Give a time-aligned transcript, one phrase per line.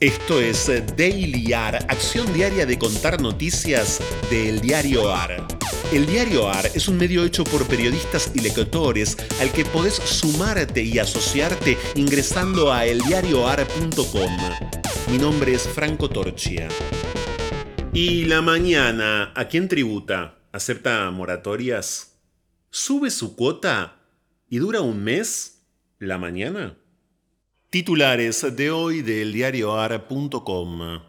[0.00, 5.46] Esto es Daily AR, acción diaria de contar noticias del diario AR.
[5.92, 10.82] El diario AR es un medio hecho por periodistas y lectores al que podés sumarte
[10.82, 14.36] y asociarte ingresando a eldiarioar.com.
[15.12, 16.68] Mi nombre es Franco Torchia.
[17.92, 20.38] ¿Y la mañana a quién tributa?
[20.50, 22.18] ¿Acepta moratorias?
[22.68, 24.00] ¿Sube su cuota
[24.48, 25.62] y dura un mes?
[26.00, 26.76] ¿La mañana?
[27.74, 31.00] Titulares de hoy del diarioar.com.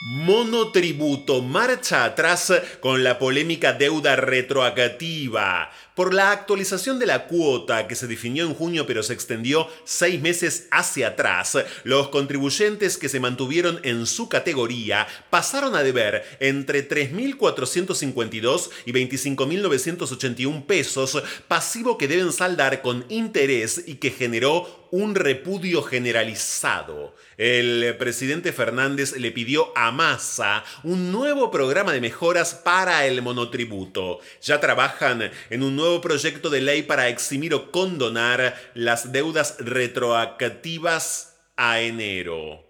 [0.00, 7.96] Monotributo marcha atrás con la polémica deuda retroactiva por la actualización de la cuota que
[7.96, 11.58] se definió en junio pero se extendió seis meses hacia atrás.
[11.82, 20.64] Los contribuyentes que se mantuvieron en su categoría pasaron a deber entre 3.452 y 25.981
[20.64, 27.14] pesos, pasivo que deben saldar con interés y que generó un repudio generalizado.
[27.36, 34.20] El presidente Fernández le pidió a Massa un nuevo programa de mejoras para el monotributo.
[34.42, 41.36] Ya trabajan en un nuevo proyecto de ley para eximir o condonar las deudas retroactivas
[41.56, 42.68] a enero.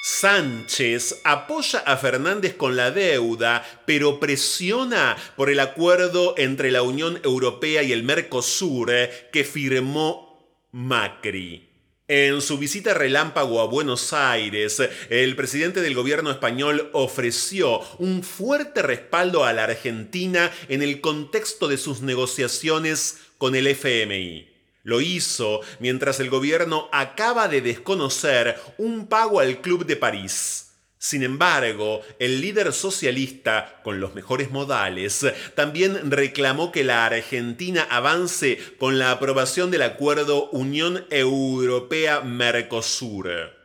[0.00, 7.20] Sánchez apoya a Fernández con la deuda, pero presiona por el acuerdo entre la Unión
[7.24, 8.90] Europea y el Mercosur
[9.32, 10.27] que firmó
[10.72, 11.68] Macri.
[12.08, 18.82] En su visita relámpago a Buenos Aires, el presidente del gobierno español ofreció un fuerte
[18.82, 24.48] respaldo a la Argentina en el contexto de sus negociaciones con el FMI.
[24.84, 30.67] Lo hizo mientras el gobierno acaba de desconocer un pago al Club de París.
[31.00, 35.24] Sin embargo, el líder socialista, con los mejores modales,
[35.54, 43.56] también reclamó que la Argentina avance con la aprobación del acuerdo Unión Europea-Mercosur.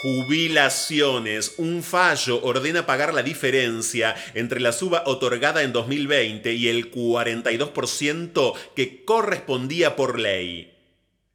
[0.00, 1.56] Jubilaciones.
[1.58, 8.54] Un fallo ordena pagar la diferencia entre la suba otorgada en 2020 y el 42%
[8.74, 10.77] que correspondía por ley.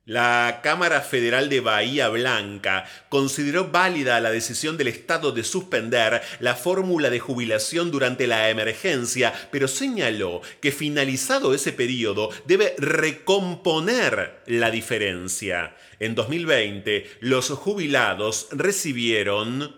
[0.05, 6.55] La Cámara Federal de Bahía Blanca consideró válida la decisión del Estado de suspender la
[6.55, 14.71] fórmula de jubilación durante la emergencia, pero señaló que finalizado ese periodo debe recomponer la
[14.71, 15.77] diferencia.
[15.99, 19.73] En 2020, los jubilados recibieron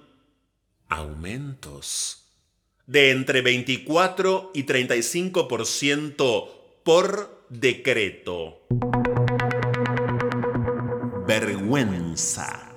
[0.90, 2.32] aumentos
[2.88, 6.50] de entre 24 y 35%
[6.84, 8.66] por decreto
[11.26, 12.72] vergüenza.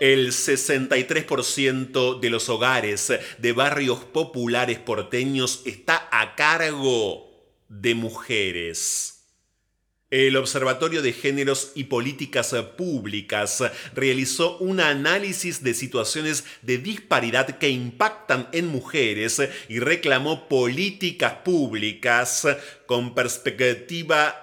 [0.00, 7.28] El 63% de los hogares de barrios populares porteños está a cargo
[7.68, 9.24] de mujeres.
[10.10, 13.62] El Observatorio de Géneros y Políticas Públicas
[13.94, 22.46] realizó un análisis de situaciones de disparidad que impactan en mujeres y reclamó políticas públicas
[22.86, 24.34] con perspectiva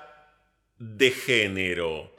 [0.77, 2.14] de género.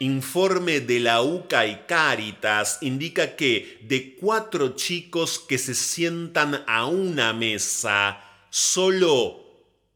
[0.00, 6.86] Informe de la UCA y Cáritas indica que de cuatro chicos que se sientan a
[6.86, 9.44] una mesa, solo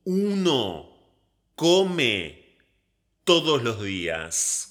[0.05, 0.89] uno
[1.57, 2.57] come
[3.25, 4.69] todos los días.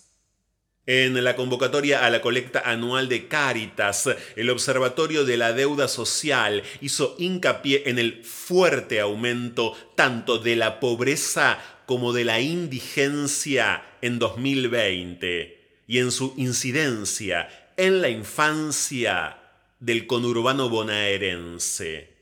[0.86, 6.64] En la convocatoria a la colecta anual de Cáritas, el Observatorio de la Deuda Social
[6.80, 14.20] hizo hincapié en el fuerte aumento tanto de la pobreza como de la indigencia en
[14.20, 19.38] 2020 y en su incidencia en la infancia
[19.80, 22.18] del conurbano bonaerense.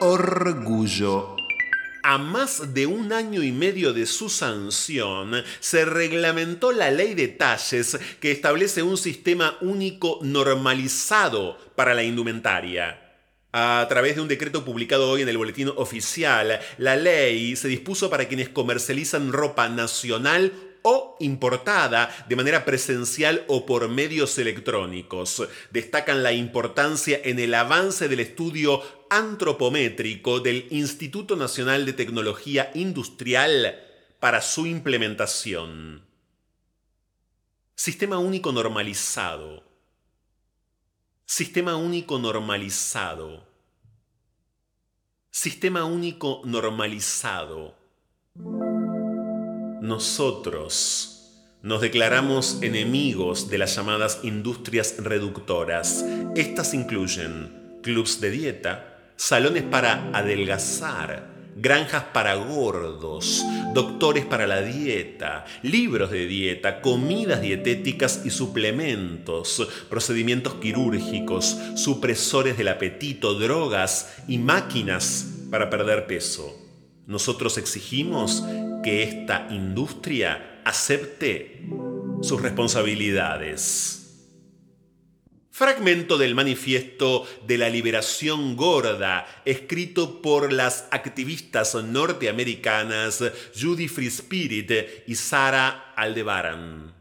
[0.00, 1.36] Orgullo
[2.06, 7.28] a más de un año y medio de su sanción, se reglamentó la ley de
[7.28, 13.03] talles que establece un sistema único normalizado para la indumentaria.
[13.56, 18.10] A través de un decreto publicado hoy en el Boletín Oficial, la ley se dispuso
[18.10, 25.46] para quienes comercializan ropa nacional o importada de manera presencial o por medios electrónicos.
[25.70, 33.80] Destacan la importancia en el avance del estudio antropométrico del Instituto Nacional de Tecnología Industrial
[34.18, 36.02] para su implementación.
[37.76, 39.73] Sistema único normalizado.
[41.26, 43.44] Sistema único normalizado.
[45.30, 47.74] Sistema único normalizado
[49.84, 51.30] nosotros
[51.62, 56.02] nos declaramos enemigos de las llamadas industrias reductoras.
[56.34, 65.44] Estas incluyen clubs de dieta, salones para adelgazar, granjas para gordos, doctores para la dieta,
[65.62, 75.46] libros de dieta, comidas dietéticas y suplementos, procedimientos quirúrgicos, supresores del apetito, drogas y máquinas
[75.50, 76.56] para perder peso.
[77.06, 78.42] Nosotros exigimos
[78.82, 81.62] que esta industria acepte
[82.22, 84.03] sus responsabilidades.
[85.56, 93.22] Fragmento del manifiesto de la liberación gorda, escrito por las activistas norteamericanas
[93.56, 94.72] Judy Free Spirit
[95.06, 96.92] y Sara Aldebaran.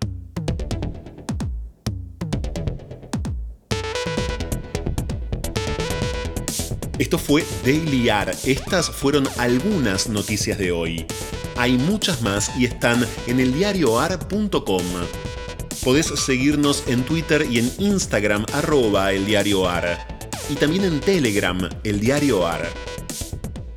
[7.00, 8.36] Esto fue Daily AR.
[8.46, 11.08] Estas fueron algunas noticias de hoy.
[11.56, 14.84] Hay muchas más y están en eldiarioar.com.
[15.84, 20.08] Podés seguirnos en Twitter y en Instagram arroba eldiarioar.
[20.50, 22.70] Y también en Telegram, el diario AR.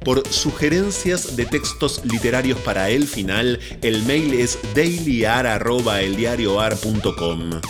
[0.05, 7.61] Por sugerencias de textos literarios para el final, el mail es dailyar.eldiarioar.com.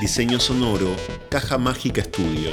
[0.00, 0.94] Diseño sonoro,
[1.28, 2.52] Caja Mágica Estudio.